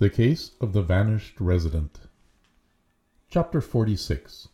[0.00, 2.00] The Case of the Vanished Resident.
[3.28, 4.48] Chapter 46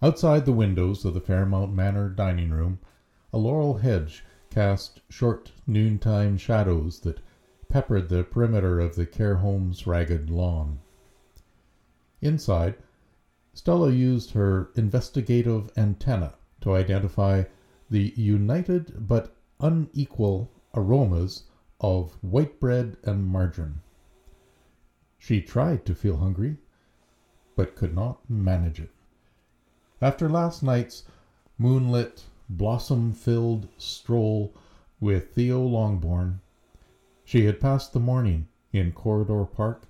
[0.00, 2.78] Outside the windows of the Fairmount Manor dining room,
[3.32, 7.18] a laurel hedge cast short noontime shadows that
[7.68, 10.78] peppered the perimeter of the care home's ragged lawn.
[12.20, 12.76] Inside,
[13.52, 17.42] Stella used her investigative antenna to identify
[17.90, 21.42] the united but unequal aromas
[21.80, 23.80] of white bread and margarine.
[25.18, 26.58] She tried to feel hungry,
[27.56, 28.90] but could not manage it.
[30.00, 31.02] After last night's
[31.58, 34.54] moonlit, blossom filled stroll
[35.00, 36.40] with Theo Longbourn,
[37.24, 39.86] she had passed the morning in Corridor Park,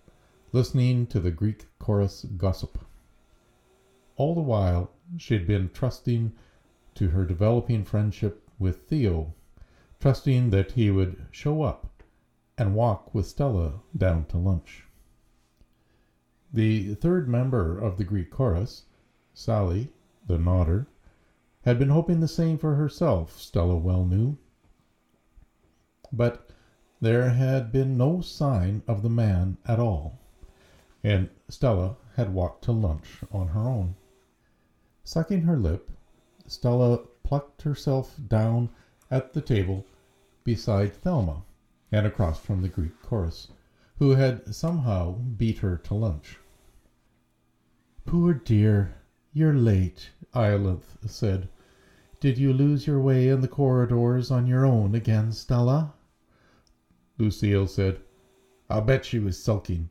[0.50, 2.78] listening to the Greek chorus gossip.
[4.16, 6.32] All the while, she had been trusting
[6.94, 9.34] to her developing friendship with Theo,
[10.00, 12.02] trusting that he would show up
[12.56, 14.87] and walk with Stella down to lunch.
[16.50, 18.82] The third member of the Greek chorus,
[19.34, 19.90] Sally,
[20.26, 20.86] the nodder,
[21.60, 24.38] had been hoping the same for herself, Stella well knew.
[26.10, 26.40] But
[27.00, 30.18] there had been no sign of the man at all,
[31.04, 33.94] and Stella had walked to lunch on her own.
[35.04, 35.90] Sucking her lip,
[36.46, 38.70] Stella plucked herself down
[39.10, 39.84] at the table
[40.44, 41.44] beside Thelma
[41.92, 43.48] and across from the Greek chorus,
[43.98, 46.38] who had somehow beat her to lunch.
[48.06, 48.94] Poor dear,
[49.32, 51.48] you're late, Iolanthe said.
[52.20, 55.94] Did you lose your way in the corridors on your own again, Stella?
[57.18, 58.00] Lucille said,
[58.70, 59.90] I'll bet she was sulking.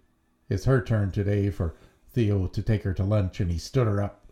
[0.49, 1.75] It's her turn today for
[2.09, 4.31] Theo to take her to lunch, and he stood her up.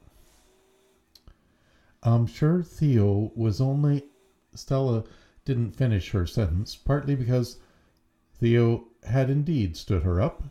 [2.03, 4.05] I'm sure Theo was only.
[4.53, 5.03] Stella
[5.43, 7.57] didn't finish her sentence, partly because
[8.39, 10.43] Theo had indeed stood her up,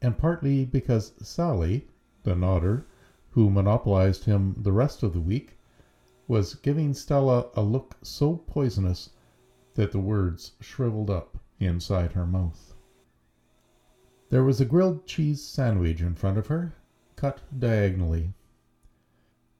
[0.00, 1.88] and partly because Sally,
[2.22, 2.86] the nodder,
[3.30, 5.58] who monopolized him the rest of the week,
[6.28, 9.10] was giving Stella a look so poisonous
[9.74, 12.74] that the words shriveled up inside her mouth.
[14.28, 16.74] There was a grilled cheese sandwich in front of her,
[17.16, 18.32] cut diagonally.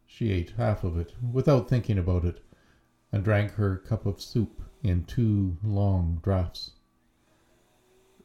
[0.07, 2.41] She ate half of it without thinking about it,
[3.11, 6.73] and drank her cup of soup in two long draughts.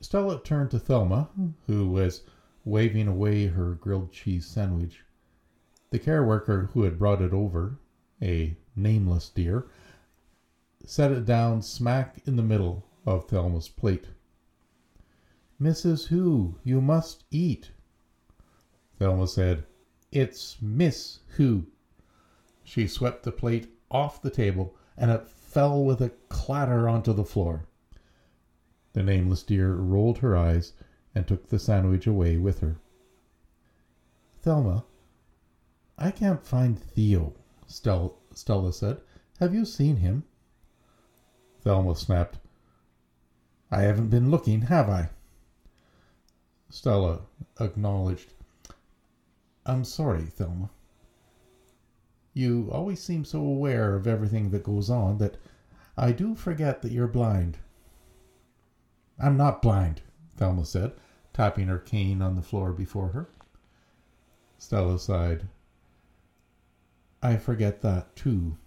[0.05, 1.31] Stella turned to Thelma,
[1.65, 2.21] who was
[2.63, 5.03] waving away her grilled cheese sandwich.
[5.89, 7.79] The care worker who had brought it over,
[8.21, 9.65] a nameless dear,
[10.85, 14.09] set it down smack in the middle of Thelma's plate.
[15.59, 16.05] Mrs.
[16.09, 17.71] Who, you must eat.
[18.99, 19.65] Thelma said,
[20.11, 21.65] It's Miss Who.
[22.63, 27.25] She swept the plate off the table, and it fell with a clatter onto the
[27.25, 27.65] floor.
[28.95, 30.71] The nameless dear rolled her eyes
[31.13, 32.77] and took the sandwich away with her.
[34.41, 34.85] Thelma,
[35.97, 37.33] I can't find Theo,
[37.67, 39.01] Stel- Stella said.
[39.41, 40.23] Have you seen him?
[41.59, 42.39] Thelma snapped.
[43.69, 45.09] I haven't been looking, have I?
[46.69, 47.23] Stella
[47.59, 48.31] acknowledged.
[49.65, 50.69] I'm sorry, Thelma.
[52.33, 55.35] You always seem so aware of everything that goes on that
[55.97, 57.57] I do forget that you're blind.
[59.19, 60.01] I'm not blind,
[60.35, 60.93] Thelma said,
[61.33, 63.29] tapping her cane on the floor before her.
[64.57, 65.47] Stella sighed.
[67.21, 68.57] I forget that, too.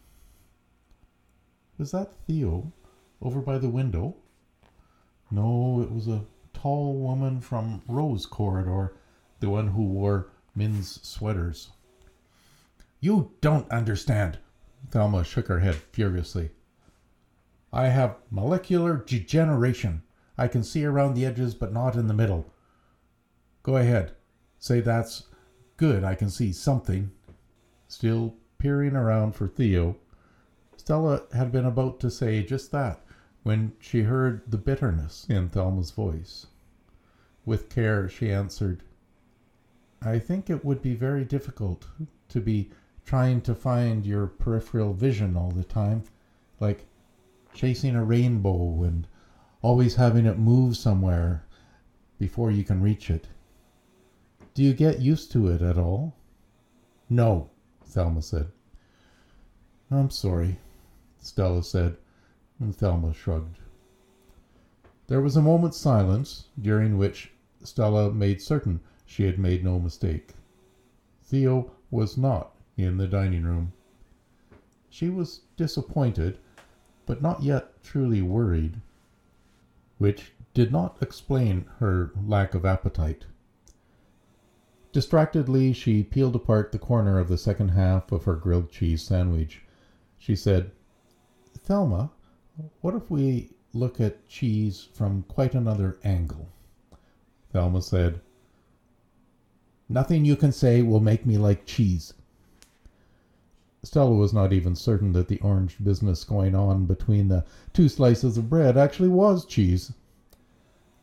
[1.76, 2.72] Was that Theo
[3.22, 4.16] over by the window?
[5.30, 8.96] No, it was a tall woman from Rose Corridor,
[9.40, 11.70] the one who wore men's sweaters.
[13.00, 14.38] You don't understand.
[14.90, 16.50] Thelma shook her head furiously.
[17.72, 20.02] I have molecular degeneration.
[20.38, 22.46] I can see around the edges, but not in the middle.
[23.62, 24.12] Go ahead.
[24.58, 25.24] Say that's
[25.76, 26.04] good.
[26.04, 27.10] I can see something.
[27.88, 29.96] Still peering around for Theo,
[30.76, 33.04] Stella had been about to say just that
[33.42, 36.46] when she heard the bitterness in Thelma's voice.
[37.44, 38.82] With care, she answered,
[40.00, 41.86] I think it would be very difficult
[42.28, 42.70] to be
[43.04, 46.04] trying to find your peripheral vision all the time,
[46.60, 46.86] like
[47.54, 49.06] chasing a rainbow and
[49.62, 51.44] always having it move somewhere
[52.18, 53.26] before you can reach it.
[54.54, 56.14] Do you get used to it at all?
[57.08, 57.50] No,
[57.84, 58.50] Thelma said.
[59.90, 60.58] I'm sorry,
[61.20, 61.96] Stella said,
[62.60, 63.58] and Thelma shrugged.
[65.06, 67.32] There was a moment's silence, during which
[67.62, 70.34] Stella made certain she had made no mistake.
[71.22, 73.72] Theo was not in the dining room.
[74.90, 76.38] She was disappointed,
[77.06, 78.80] but not yet truly worried.
[79.98, 83.26] Which did not explain her lack of appetite.
[84.92, 89.62] Distractedly, she peeled apart the corner of the second half of her grilled cheese sandwich.
[90.18, 90.72] She said,
[91.58, 92.10] Thelma,
[92.80, 96.48] what if we look at cheese from quite another angle?
[97.52, 98.20] Thelma said,
[99.88, 102.14] Nothing you can say will make me like cheese.
[103.84, 108.36] Stella was not even certain that the orange business going on between the two slices
[108.36, 109.92] of bread actually was cheese.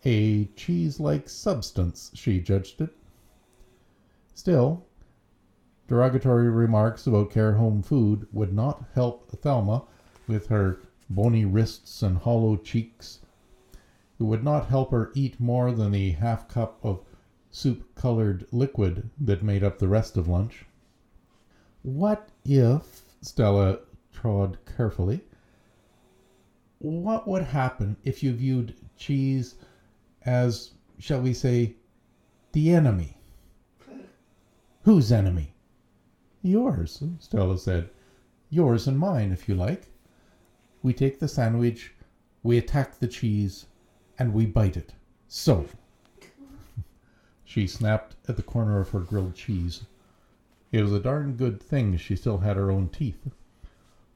[0.04, 2.96] A cheese like substance, she judged it.
[4.34, 4.86] Still,
[5.88, 9.84] derogatory remarks about care home food would not help Thelma
[10.28, 10.80] with her
[11.10, 13.20] bony wrists and hollow cheeks.
[14.20, 17.02] It would not help her eat more than the half cup of
[17.50, 20.66] soup colored liquid that made up the rest of lunch.
[21.82, 23.80] What if, Stella
[24.14, 25.22] trod carefully,
[26.80, 29.56] what would happen if you viewed cheese
[30.26, 31.76] as, shall we say,
[32.52, 33.18] the enemy?
[34.84, 35.56] Whose enemy?
[36.44, 37.90] Yours, Stella said.
[38.52, 39.88] Yours and mine, if you like.
[40.84, 41.96] We take the sandwich,
[42.44, 43.66] we attack the cheese,
[44.20, 44.94] and we bite it.
[45.28, 45.66] So.
[47.44, 49.86] she snapped at the corner of her grilled cheese.
[50.76, 53.30] It was a darn good thing she still had her own teeth.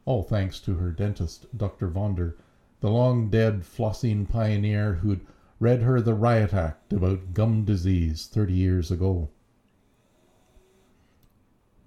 [0.04, 1.88] All thanks to her dentist, Dr.
[1.88, 2.36] Vonder,
[2.82, 5.26] the long dead flossing pioneer who'd
[5.62, 9.30] read her the riot act about gum disease thirty years ago.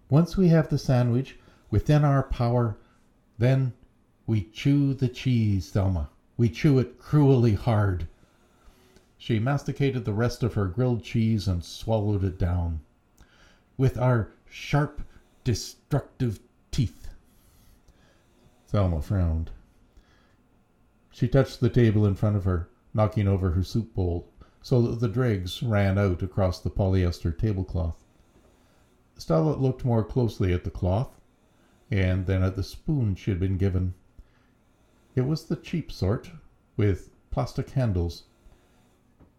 [0.09, 1.39] Once we have the sandwich
[1.71, 2.79] within our power,
[3.37, 3.75] then
[4.27, 6.09] we chew the cheese, Thelma.
[6.39, 8.09] We chew it cruelly hard.
[9.19, 12.81] She masticated the rest of her grilled cheese and swallowed it down.
[13.77, 15.01] With our sharp,
[15.45, 16.39] destructive
[16.71, 17.09] teeth.
[18.67, 19.51] Thelma frowned.
[21.11, 24.29] She touched the table in front of her, knocking over her soup bowl
[24.61, 28.05] so that the dregs ran out across the polyester tablecloth.
[29.17, 31.19] Stella looked more closely at the cloth,
[31.91, 33.95] and then at the spoon she had been given.
[35.15, 36.31] It was the cheap sort,
[36.77, 38.25] with plastic handles.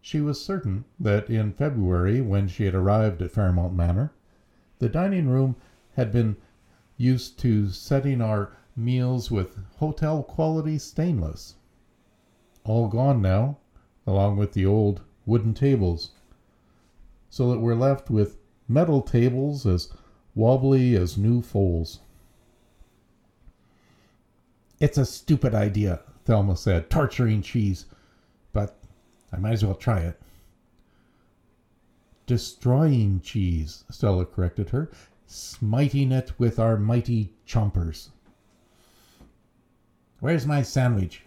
[0.00, 4.12] She was certain that in February, when she had arrived at Fairmount Manor,
[4.78, 5.56] the dining room
[5.96, 6.36] had been
[6.96, 11.54] used to setting our meals with hotel quality stainless.
[12.64, 13.58] All gone now,
[14.06, 16.10] along with the old wooden tables,
[17.30, 18.38] so that we're left with
[18.68, 19.92] metal tables as
[20.34, 22.00] wobbly as new foals.
[24.80, 27.86] It's a stupid idea, Thelma said, torturing cheese,
[28.52, 28.76] but
[29.32, 30.20] I might as well try it.
[32.26, 34.90] Destroying cheese, Stella corrected her,
[35.26, 38.08] smiting it with our mighty chompers.
[40.20, 41.22] Where's my sandwich?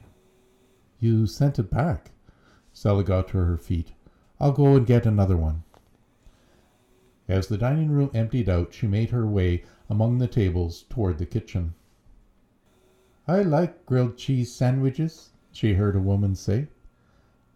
[1.00, 2.12] You sent it back.
[2.74, 3.92] Stella got to her feet.
[4.40, 5.64] I'll go and get another one.
[7.28, 11.26] As the dining room emptied out, she made her way among the tables toward the
[11.26, 11.76] kitchen.
[13.28, 16.70] I like grilled cheese sandwiches, she heard a woman say.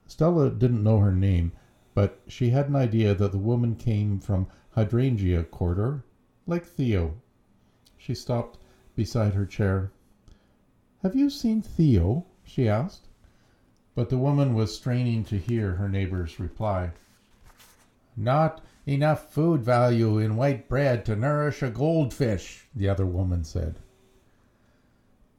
[0.05, 1.53] Stella didn't know her name,
[1.93, 6.03] but she had an idea that the woman came from Hydrangea Quarter,
[6.47, 7.15] like Theo.
[7.97, 8.57] She stopped
[8.95, 9.91] beside her chair.
[11.03, 12.25] Have you seen Theo?
[12.43, 13.07] she asked.
[13.93, 16.91] But the woman was straining to hear her neighbor's reply.
[18.15, 23.79] Not enough food value in white bread to nourish a goldfish, the other woman said.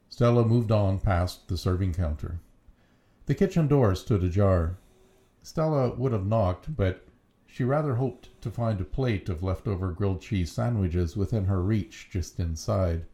[0.09, 2.39] Stella moved on past the serving counter.
[3.27, 4.77] The kitchen door stood ajar.
[5.43, 7.05] Stella would have knocked, but
[7.47, 12.09] she rather hoped to find a plate of leftover grilled cheese sandwiches within her reach
[12.11, 13.07] just inside.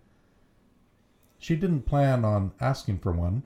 [1.38, 3.44] She didn't plan on asking for one.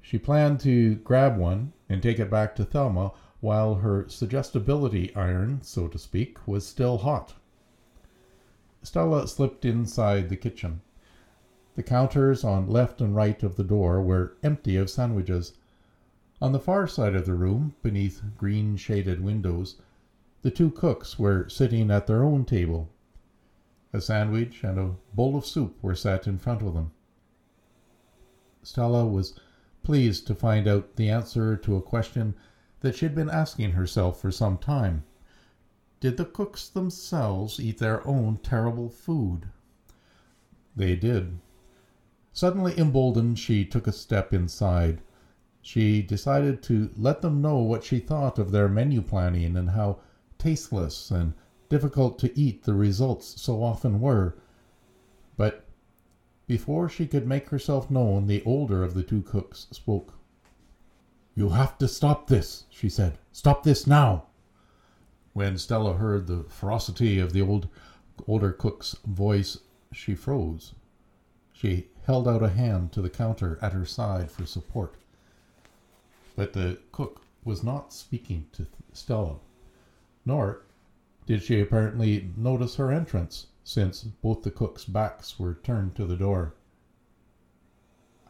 [0.00, 5.62] She planned to grab one and take it back to Thelma while her suggestibility iron,
[5.62, 7.34] so to speak, was still hot.
[8.82, 10.80] Stella slipped inside the kitchen.
[11.74, 15.54] The counters on left and right of the door were empty of sandwiches.
[16.42, 19.76] On the far side of the room, beneath green shaded windows,
[20.40, 22.90] the two cooks were sitting at their own table.
[23.92, 26.90] A sandwich and a bowl of soup were set in front of them.
[28.64, 29.38] Stella was
[29.84, 32.34] pleased to find out the answer to a question
[32.80, 35.04] that she had been asking herself for some time.
[36.00, 39.46] Did the cooks themselves eat their own terrible food?
[40.74, 41.38] They did.
[42.32, 45.02] Suddenly emboldened, she took a step inside.
[45.64, 50.00] She decided to let them know what she thought of their menu planning and how
[50.36, 51.34] tasteless and
[51.68, 54.36] difficult to eat the results so often were.
[55.36, 55.64] But
[56.48, 60.14] before she could make herself known, the older of the two cooks spoke.
[61.36, 63.18] You have to stop this, she said.
[63.30, 64.24] Stop this now.
[65.32, 67.68] When Stella heard the ferocity of the old
[68.26, 69.58] older cook's voice,
[69.92, 70.74] she froze.
[71.52, 74.96] She held out a hand to the counter at her side for support.
[76.34, 79.36] But the cook was not speaking to Stella,
[80.24, 80.62] nor
[81.26, 86.16] did she apparently notice her entrance, since both the cooks' backs were turned to the
[86.16, 86.54] door.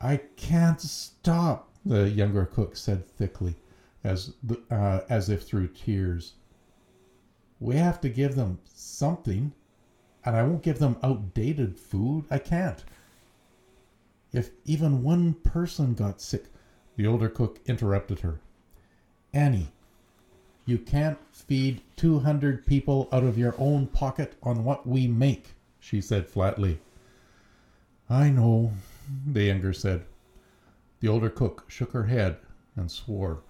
[0.00, 3.56] I can't stop, the younger cook said thickly,
[4.02, 4.34] as,
[4.70, 6.34] uh, as if through tears.
[7.60, 9.52] We have to give them something,
[10.24, 12.24] and I won't give them outdated food.
[12.30, 12.84] I can't.
[14.32, 16.46] If even one person got sick,
[16.96, 18.40] the older cook interrupted her.
[19.32, 19.72] Annie,
[20.64, 26.00] you can't feed 200 people out of your own pocket on what we make, she
[26.00, 26.78] said flatly.
[28.08, 28.72] I know,
[29.26, 30.04] the younger said.
[31.00, 32.36] The older cook shook her head
[32.76, 33.42] and swore.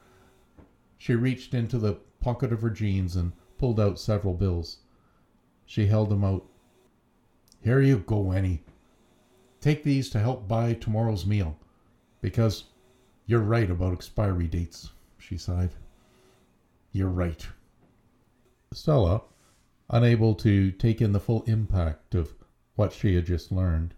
[0.96, 4.78] She reached into the pocket of her jeans and pulled out several bills.
[5.66, 6.46] She held them out.
[7.62, 8.62] Here you go, Annie.
[9.60, 11.56] Take these to help buy tomorrow's meal.
[12.20, 12.64] Because
[13.26, 15.70] you're right about expiry dates, she sighed.
[16.92, 17.46] You're right.
[18.72, 19.22] Stella,
[19.90, 22.34] unable to take in the full impact of
[22.74, 23.94] what she had just learned,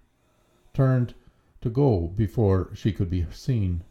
[0.72, 1.14] turned
[1.60, 3.82] to go before she could be seen.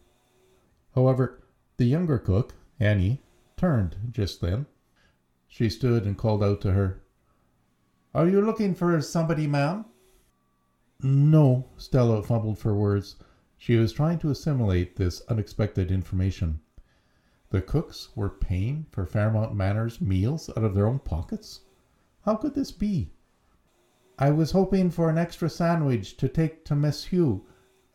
[0.95, 1.41] However,
[1.77, 3.21] the younger cook, Annie,
[3.57, 4.65] turned just then
[5.53, 6.99] she stood and called out to her.
[8.15, 9.85] Are you looking for somebody, ma'am?
[11.03, 13.17] No, Stella fumbled for words.
[13.65, 16.59] She was trying to assimilate this unexpected information.
[17.49, 21.61] The cooks were paying for Fairmount Manor's meals out of their own pockets?
[22.25, 23.13] How could this be?
[24.19, 27.45] I was hoping for an extra sandwich to take to Miss Hugh,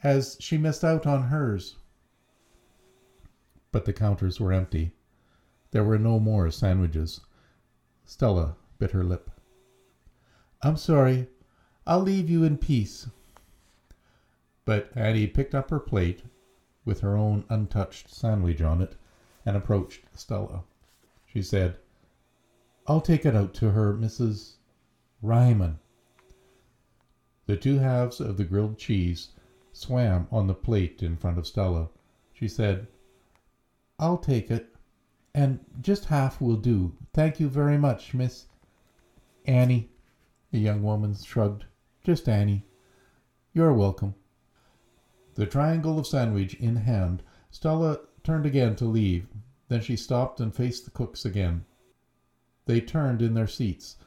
[0.02, 1.76] as she missed out on hers.
[3.70, 4.92] But the counters were empty.
[5.72, 7.20] There were no more sandwiches.
[8.06, 9.30] Stella bit her lip.
[10.62, 11.28] I'm sorry.
[11.86, 13.08] I'll leave you in peace.
[14.68, 16.24] But Annie picked up her plate
[16.84, 18.96] with her own untouched sandwich on it
[19.46, 20.62] and approached Stella.
[21.24, 21.78] She said,
[22.86, 24.56] I'll take it out to her, Mrs.
[25.22, 25.78] Ryman.
[27.46, 29.30] The two halves of the grilled cheese
[29.72, 31.88] swam on the plate in front of Stella.
[32.34, 32.88] She said,
[33.98, 34.76] I'll take it.
[35.34, 36.94] And just half will do.
[37.14, 38.44] Thank you very much, Miss
[39.46, 39.88] Annie.
[40.50, 41.64] The young woman shrugged.
[42.04, 42.66] Just Annie.
[43.54, 44.14] You're welcome.
[45.38, 49.28] The triangle of sandwich in hand, Stella turned again to leave.
[49.68, 51.64] Then she stopped and faced the cooks again.
[52.66, 53.98] They turned in their seats,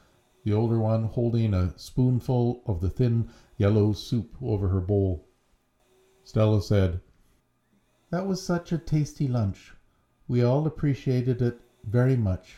[0.44, 5.26] the older one holding a spoonful of the thin yellow soup over her bowl.
[6.22, 7.00] Stella said,
[8.10, 9.72] That was such a tasty lunch.
[10.28, 12.56] We all appreciated it very much.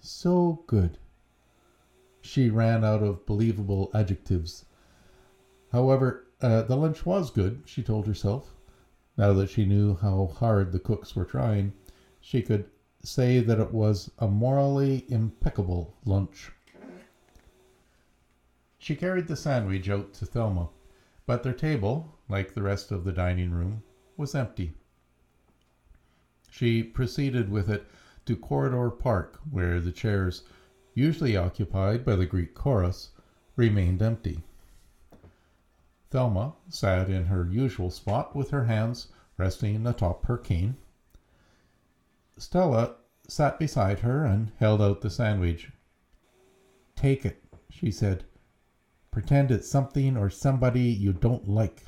[0.00, 0.98] So good.
[2.20, 4.66] She ran out of believable adjectives.
[5.72, 8.54] However, uh, the lunch was good, she told herself.
[9.16, 11.72] Now that she knew how hard the cooks were trying,
[12.20, 12.66] she could
[13.02, 16.52] say that it was a morally impeccable lunch.
[18.76, 20.68] She carried the sandwich out to Thelma,
[21.24, 23.82] but their table, like the rest of the dining room,
[24.18, 24.74] was empty.
[26.50, 27.86] She proceeded with it
[28.26, 30.42] to Corridor Park, where the chairs,
[30.92, 33.12] usually occupied by the Greek chorus,
[33.56, 34.42] remained empty.
[36.14, 40.76] Thelma sat in her usual spot with her hands resting atop her cane.
[42.38, 42.94] Stella
[43.26, 45.72] sat beside her and held out the sandwich.
[46.94, 48.22] Take it, she said.
[49.10, 51.82] Pretend it's something or somebody you don't like.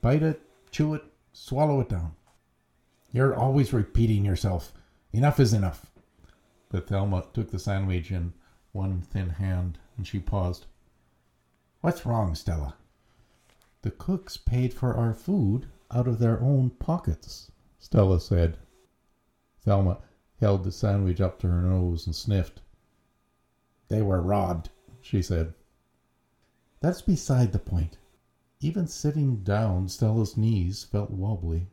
[0.00, 0.42] Bite it,
[0.72, 2.16] chew it, swallow it down.
[3.12, 4.72] You're always repeating yourself.
[5.12, 5.86] Enough is enough.
[6.70, 8.32] But Thelma took the sandwich in
[8.72, 10.66] one thin hand, and she paused.
[11.82, 12.74] What's wrong, Stella?
[13.82, 18.58] The cooks paid for our food out of their own pockets, Stella said.
[19.60, 19.98] Thelma
[20.40, 22.60] held the sandwich up to her nose and sniffed.
[23.88, 24.70] They were robbed,
[25.00, 25.54] she said.
[26.80, 27.98] That's beside the point.
[28.60, 31.68] Even sitting down, Stella's knees felt wobbly.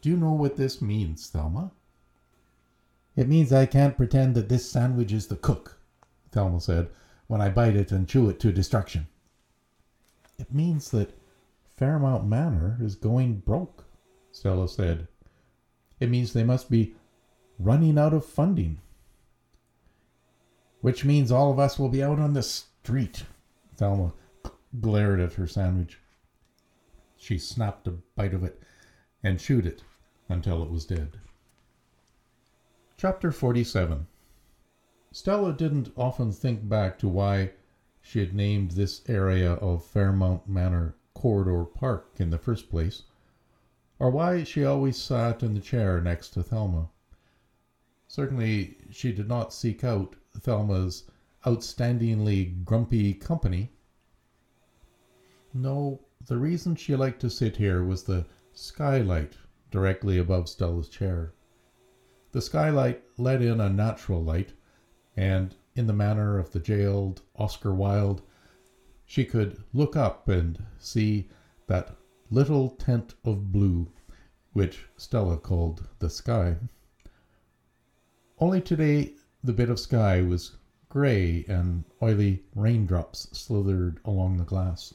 [0.00, 1.72] Do you know what this means, Thelma?
[3.16, 5.80] It means I can't pretend that this sandwich is the cook,
[6.30, 6.88] Thelma said,
[7.26, 9.08] when I bite it and chew it to destruction.
[10.38, 11.16] It means that
[11.76, 13.84] Fairmount Manor is going broke,
[14.32, 15.08] Stella said.
[16.00, 16.94] It means they must be
[17.58, 18.80] running out of funding.
[20.80, 23.24] Which means all of us will be out on the street.
[23.76, 24.12] Thelma
[24.80, 25.98] glared at her sandwich.
[27.16, 28.60] She snapped a bite of it
[29.22, 29.82] and chewed it
[30.28, 31.18] until it was dead.
[32.96, 34.06] Chapter 47
[35.10, 37.52] Stella didn't often think back to why
[38.06, 43.04] she had named this area of Fairmount Manor Corridor Park in the first place,
[43.98, 46.90] or why she always sat in the chair next to Thelma.
[48.06, 51.04] Certainly, she did not seek out Thelma's
[51.46, 53.72] outstandingly grumpy company.
[55.54, 59.32] No, the reason she liked to sit here was the skylight
[59.70, 61.32] directly above Stella's chair.
[62.32, 64.52] The skylight let in a natural light,
[65.16, 68.22] and in the manner of the jailed Oscar Wilde,
[69.04, 71.28] she could look up and see
[71.66, 71.96] that
[72.30, 73.90] little tent of blue,
[74.52, 76.56] which Stella called the sky.
[78.38, 80.56] Only today the bit of sky was
[80.88, 84.94] grey and oily raindrops slithered along the glass.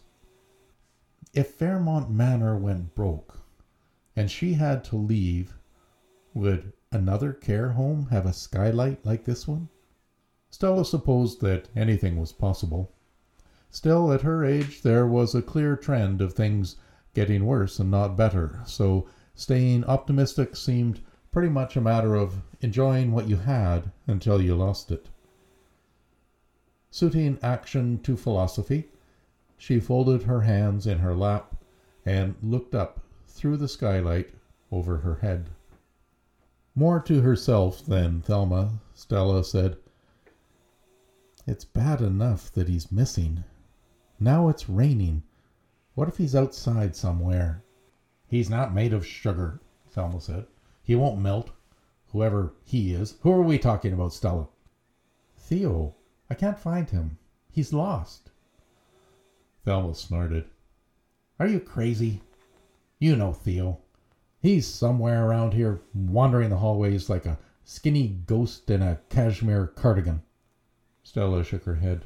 [1.34, 3.38] If Fairmount Manor went broke,
[4.16, 5.54] and she had to leave,
[6.34, 9.70] would another care home have a skylight like this one?
[10.52, 12.92] Stella supposed that anything was possible.
[13.70, 16.76] Still, at her age, there was a clear trend of things
[17.14, 21.02] getting worse and not better, so staying optimistic seemed
[21.32, 25.08] pretty much a matter of enjoying what you had until you lost it.
[26.90, 28.90] Suiting action to philosophy,
[29.58, 31.56] she folded her hands in her lap
[32.06, 34.32] and looked up through the skylight
[34.72, 35.50] over her head.
[36.74, 39.78] More to herself than Thelma, Stella said,
[41.50, 43.44] It's bad enough that he's missing.
[44.20, 45.24] Now it's raining.
[45.96, 47.64] What if he's outside somewhere?
[48.28, 50.46] He's not made of sugar, Thelma said.
[50.84, 51.50] He won't melt.
[52.12, 53.16] Whoever he is.
[53.22, 54.48] Who are we talking about, Stella?
[55.40, 55.96] Theo.
[56.30, 57.18] I can't find him.
[57.50, 58.30] He's lost.
[59.66, 60.46] Thelma snorted.
[61.40, 62.22] Are you crazy?
[63.00, 63.80] You know Theo.
[64.40, 70.22] He's somewhere around here wandering the hallways like a skinny ghost in a cashmere cardigan.
[71.10, 72.06] Stella shook her head.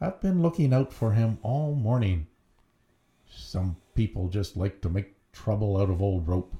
[0.00, 2.26] I've been looking out for him all morning.
[3.30, 6.52] Some people just like to make trouble out of old rope,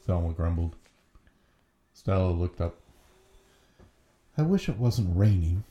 [0.00, 0.76] Thelma grumbled.
[1.92, 2.80] Stella looked up.
[4.38, 5.62] I wish it wasn't raining.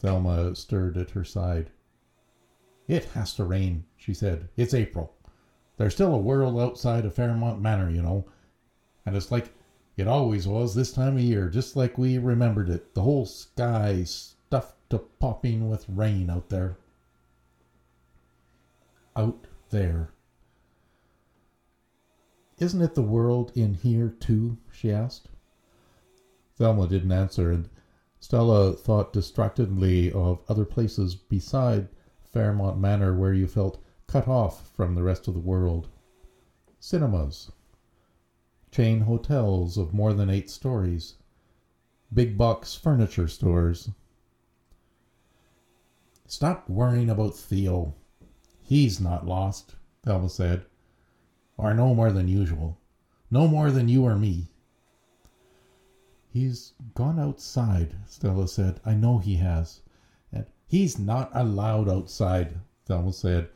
[0.00, 1.70] Thelma stirred at her side.
[2.88, 4.48] It has to rain, she said.
[4.56, 5.14] It's April.
[5.76, 8.26] There's still a world outside of Fairmount Manor, you know.
[9.06, 9.54] And it's like
[10.00, 12.94] it always was this time of year, just like we remembered it.
[12.94, 16.78] The whole sky stuffed to popping with rain out there.
[19.14, 20.10] Out there.
[22.58, 24.56] Isn't it the world in here, too?
[24.72, 25.28] she asked.
[26.56, 27.68] Thelma didn't answer, and
[28.20, 31.88] Stella thought distractedly of other places beside
[32.22, 35.88] Fairmount Manor where you felt cut off from the rest of the world.
[36.78, 37.52] Cinemas,
[38.70, 41.14] chain hotels of more than eight stories,
[42.12, 43.90] big box furniture stores.
[46.26, 47.94] Stop worrying about Theo.
[48.62, 50.64] He's not lost, Thelma said.
[51.56, 52.78] Or no more than usual.
[53.30, 54.48] No more than you or me.
[56.32, 58.80] He's gone outside, Stella said.
[58.84, 59.80] I know he has.
[60.32, 63.48] And he's not allowed outside, Thelma said.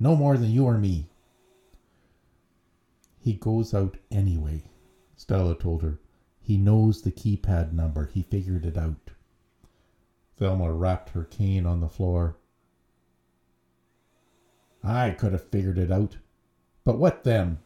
[0.00, 1.10] No more than you or me.
[3.22, 4.64] He goes out anyway,
[5.14, 6.00] Stella told her.
[6.40, 8.06] He knows the keypad number.
[8.06, 9.12] He figured it out.
[10.36, 12.36] Thelma rapped her cane on the floor.
[14.82, 16.16] I could have figured it out.
[16.84, 17.58] But what then?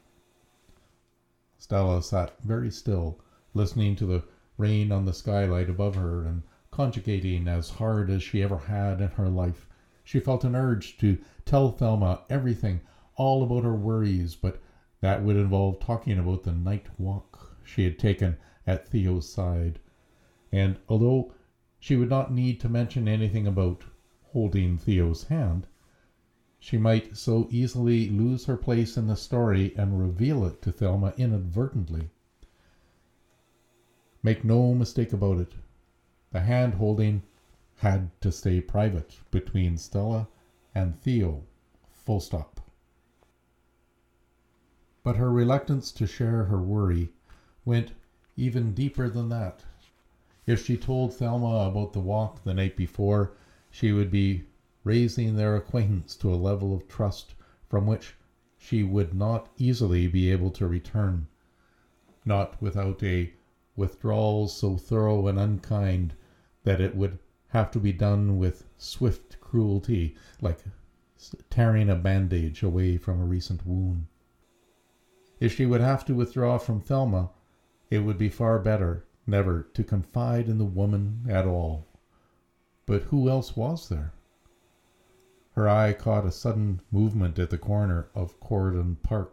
[1.57, 3.19] Stella sat very still,
[3.55, 4.25] listening to the
[4.59, 9.09] rain on the skylight above her and conjugating as hard as she ever had in
[9.09, 9.66] her life
[10.05, 12.83] she felt an urge to tell Thelma everything,
[13.16, 14.61] all about her worries, but
[15.07, 19.79] that would involve talking about the night walk she had taken at Theo's side.
[20.51, 21.33] And although
[21.79, 23.85] she would not need to mention anything about
[24.33, 25.69] holding Theo's hand,
[26.59, 31.14] she might so easily lose her place in the story and reveal it to Thelma
[31.16, 32.11] inadvertently.
[34.25, 35.53] Make no mistake about it.
[36.33, 37.23] The hand holding
[37.77, 40.27] had to stay private between Stella
[40.75, 41.45] and Theo.
[41.92, 42.65] Full stop.
[45.07, 47.12] But her reluctance to share her worry
[47.64, 47.92] went
[48.37, 49.62] even deeper than that.
[50.47, 53.31] If she told Thelma about the walk the night before,
[53.71, 54.47] she would be
[54.83, 57.37] raising their acquaintance to a level of trust
[57.69, 58.16] from which
[58.59, 61.29] she would not easily be able to return,
[62.25, 63.33] not without a
[63.77, 66.14] withdrawal so thorough and unkind
[66.64, 70.64] that it would have to be done with swift cruelty, like
[71.49, 74.09] tearing a bandage away from a recent wound.
[75.38, 77.31] If she would have to withdraw from Thelma,
[77.90, 81.87] it would be far better never to confide in the woman at all.
[82.87, 84.12] But who else was there?
[85.53, 89.33] Her eye caught a sudden movement at the corner of Corridor Park.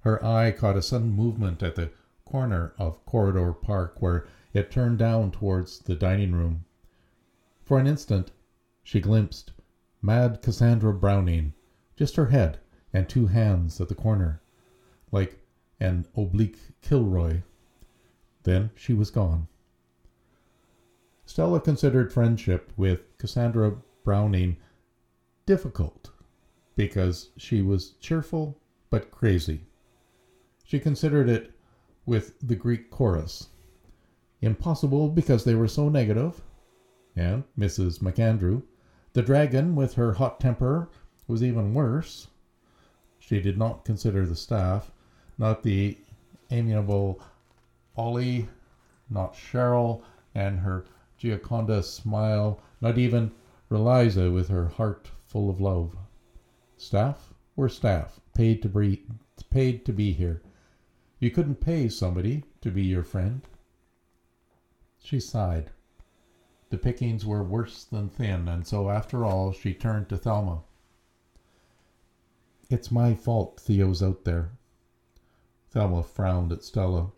[0.00, 1.90] Her eye caught a sudden movement at the
[2.24, 6.64] corner of Corridor Park where it turned down towards the dining room.
[7.62, 8.32] For an instant
[8.82, 9.52] she glimpsed
[10.02, 11.54] mad Cassandra Browning,
[11.96, 12.58] just her head
[12.92, 14.41] and two hands at the corner,
[15.12, 15.38] like
[15.78, 17.42] an oblique Kilroy.
[18.42, 19.46] Then she was gone.
[21.24, 24.56] Stella considered friendship with Cassandra Browning
[25.46, 26.10] difficult
[26.74, 28.58] because she was cheerful
[28.90, 29.60] but crazy.
[30.64, 31.52] She considered it
[32.06, 33.48] with the Greek chorus
[34.40, 36.42] impossible because they were so negative,
[37.14, 38.00] and Mrs.
[38.00, 38.62] MacAndrew,
[39.12, 40.90] the dragon with her hot temper,
[41.28, 42.26] was even worse.
[43.18, 44.90] She did not consider the staff,
[45.42, 45.98] not the
[46.52, 47.20] amiable
[47.96, 48.48] Ollie,
[49.10, 50.02] not Cheryl
[50.36, 50.84] and her
[51.18, 53.32] Gioconda smile, not even
[53.68, 55.96] Reliza with her heart full of love.
[56.76, 59.02] Staff were staff, paid to be
[59.50, 60.42] paid to be here.
[61.18, 63.42] You couldn't pay somebody to be your friend.
[65.00, 65.70] She sighed.
[66.70, 70.62] The pickings were worse than thin, and so after all she turned to Thelma.
[72.70, 74.52] It's my fault Theo's out there.
[75.72, 77.12] Thelma frowned at Stella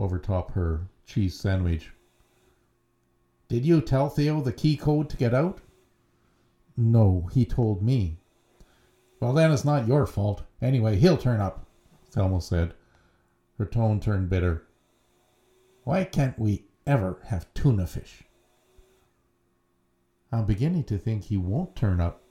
[0.00, 1.92] overtop her cheese sandwich.
[3.46, 5.60] Did you tell Theo the key code to get out?
[6.76, 8.18] No, he told me.
[9.20, 10.42] Well, then it's not your fault.
[10.60, 11.66] Anyway, he'll turn up,
[12.10, 12.74] Thelma said.
[13.58, 14.66] Her tone turned bitter.
[15.84, 18.24] Why can't we ever have tuna fish?
[20.32, 22.24] I'm beginning to think he won't turn up.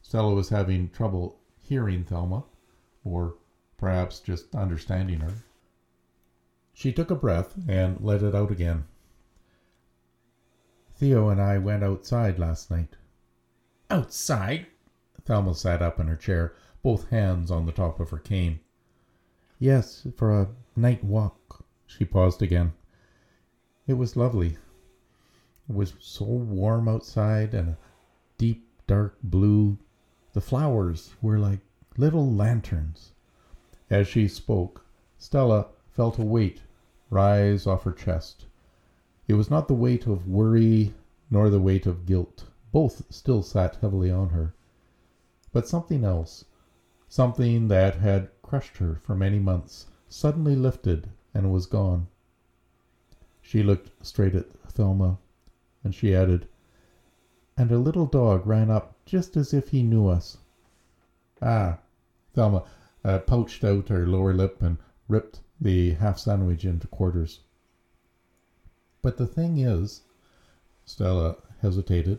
[0.00, 2.44] Stella was having trouble hearing Thelma,
[3.04, 3.34] or
[3.78, 5.34] perhaps just understanding her.
[6.72, 8.84] She took a breath and let it out again.
[10.94, 12.96] Theo and I went outside last night.
[13.90, 14.66] Outside?
[15.24, 18.60] Thelma sat up in her chair, both hands on the top of her cane.
[19.58, 21.64] Yes, for a night walk.
[21.86, 22.72] She paused again.
[23.86, 24.56] It was lovely.
[25.68, 27.78] It was so warm outside and a
[28.38, 29.78] deep dark blue.
[30.32, 31.60] The flowers were like
[31.96, 33.12] little lanterns.
[33.88, 34.84] As she spoke,
[35.16, 36.62] Stella felt a weight
[37.08, 38.46] rise off her chest.
[39.28, 40.92] It was not the weight of worry
[41.30, 42.46] nor the weight of guilt.
[42.72, 44.54] Both still sat heavily on her.
[45.52, 46.44] But something else,
[47.08, 52.08] something that had crushed her for many months, suddenly lifted and was gone.
[53.40, 55.18] She looked straight at Thelma,
[55.84, 56.48] and she added,
[57.56, 60.38] And a little dog ran up just as if he knew us.
[61.40, 61.78] Ah,
[62.34, 62.64] Thelma
[63.06, 67.40] uh, pouched out her lower lip and ripped the half sandwich into quarters.
[69.00, 70.02] But the thing is,
[70.84, 72.18] Stella hesitated,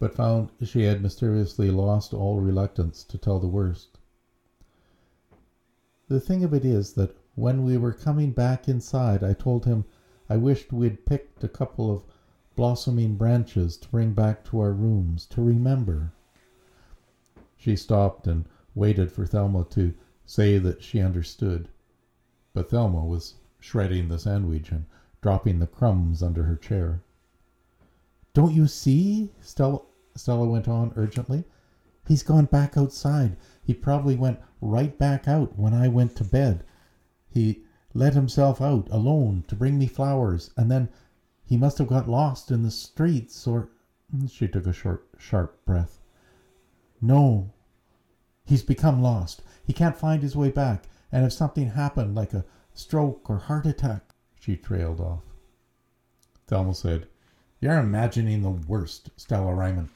[0.00, 3.98] but found she had mysteriously lost all reluctance to tell the worst.
[6.08, 9.84] The thing of it is that when we were coming back inside, I told him
[10.28, 12.02] I wished we'd picked a couple of
[12.56, 16.12] blossoming branches to bring back to our rooms to remember.
[17.56, 18.44] She stopped and
[18.80, 19.92] waited for Thelma to
[20.24, 21.68] say that she understood.
[22.54, 24.86] But Thelma was shredding the sandwich and
[25.20, 27.02] dropping the crumbs under her chair.
[28.32, 29.34] Don't you see?
[29.42, 29.82] Stella,
[30.16, 31.44] Stella went on urgently.
[32.08, 33.36] He's gone back outside.
[33.62, 36.64] He probably went right back out when I went to bed.
[37.28, 40.88] He let himself out alone to bring me flowers, and then
[41.44, 43.68] he must have got lost in the streets or.
[44.26, 46.00] She took a short, sharp breath.
[47.02, 47.52] No,
[48.50, 49.42] he's become lost.
[49.64, 50.88] He can't find his way back.
[51.12, 54.02] And if something happened, like a stroke or heart attack,
[54.40, 55.22] she trailed off.
[56.48, 57.06] Thelma said,
[57.60, 59.88] You're imagining the worst, Stella Ryman.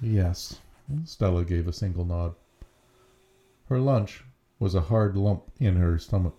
[0.00, 0.60] Yes,
[1.04, 2.34] Stella gave a single nod.
[3.68, 4.24] Her lunch
[4.58, 6.38] was a hard lump in her stomach.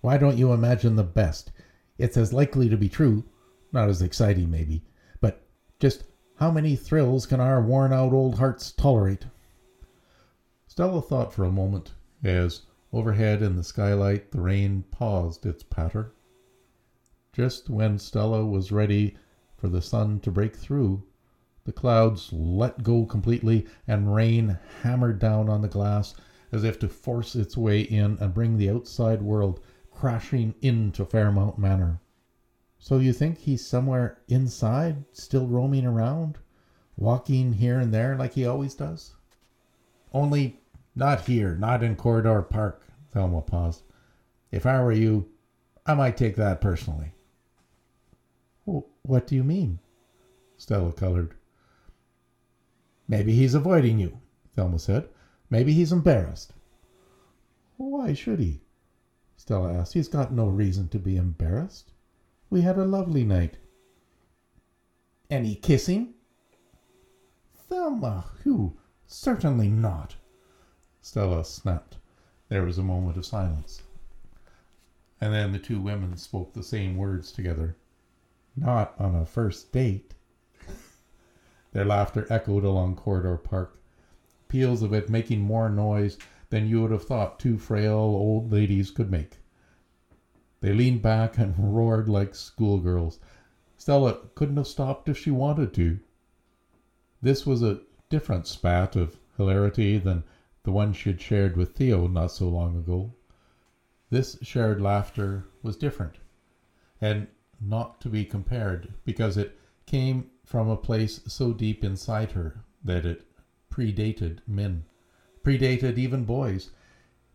[0.00, 1.52] Why don't you imagine the best?
[1.98, 3.22] It's as likely to be true,
[3.70, 4.82] not as exciting maybe,
[5.20, 5.46] but
[5.78, 6.02] just
[6.36, 9.26] how many thrills can our worn out old hearts tolerate?
[10.76, 16.12] Stella thought for a moment as Overhead in the skylight, the rain paused its patter.
[17.32, 19.16] Just when Stella was ready
[19.56, 21.02] for the sun to break through,
[21.64, 26.14] the clouds let go completely and rain hammered down on the glass
[26.52, 29.60] as if to force its way in and bring the outside world
[29.90, 32.02] crashing into Fairmount Manor.
[32.78, 36.36] So you think he's somewhere inside, still roaming around,
[36.98, 39.14] walking here and there like he always does?
[40.12, 40.60] Only
[40.96, 42.82] not here, not in Corridor Park,
[43.12, 43.82] Thelma paused.
[44.50, 45.28] If I were you,
[45.84, 47.12] I might take that personally.
[48.64, 49.78] what do you mean?
[50.56, 51.34] Stella colored.
[53.06, 54.18] Maybe he's avoiding you,
[54.56, 55.08] Thelma said.
[55.50, 56.54] Maybe he's embarrassed.
[57.76, 58.62] Why should he?
[59.36, 59.92] Stella asked.
[59.92, 61.92] He's got no reason to be embarrassed.
[62.50, 63.58] We had a lovely night.
[65.30, 66.14] Any kissing?
[67.68, 68.76] Thelma, who?
[69.06, 70.16] Certainly not.
[71.08, 71.98] Stella snapped.
[72.48, 73.84] There was a moment of silence.
[75.20, 77.76] And then the two women spoke the same words together.
[78.56, 80.14] Not on a first date.
[81.72, 83.78] Their laughter echoed along Corridor Park,
[84.48, 86.18] peals of it making more noise
[86.50, 89.38] than you would have thought two frail old ladies could make.
[90.60, 93.20] They leaned back and roared like schoolgirls.
[93.76, 96.00] Stella couldn't have stopped if she wanted to.
[97.22, 100.24] This was a different spat of hilarity than
[100.66, 103.14] the one she had shared with Theo not so long ago.
[104.10, 106.16] This shared laughter was different,
[107.00, 107.28] and
[107.60, 113.06] not to be compared, because it came from a place so deep inside her that
[113.06, 113.24] it
[113.70, 114.84] predated men,
[115.44, 116.70] predated even boys.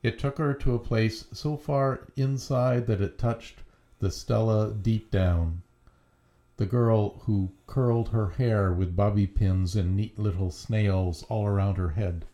[0.04, 3.64] It took her to a place so far inside that it touched
[4.00, 5.62] the Stella deep down.
[6.58, 11.78] The girl who curled her hair with bobby pins and neat little snails all around
[11.78, 12.26] her head.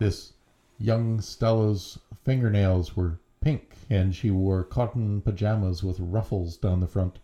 [0.00, 0.32] This
[0.78, 7.18] young Stella's fingernails were pink and she wore cotton pajamas with ruffles down the front.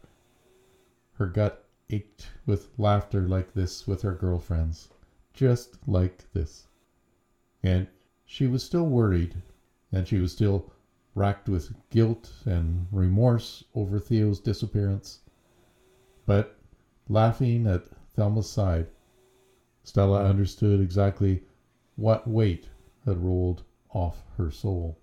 [1.14, 4.90] Her gut ached with laughter like this with her girlfriends,
[5.32, 6.68] just like this.
[7.62, 7.88] And
[8.26, 9.42] she was still worried,
[9.90, 10.70] and she was still
[11.14, 15.20] racked with guilt and remorse over Theo's disappearance.
[16.26, 16.58] But
[17.08, 18.90] laughing at Thelma's side,
[19.82, 21.40] Stella understood exactly
[21.96, 22.68] what weight
[23.06, 24.98] had rolled off her soul.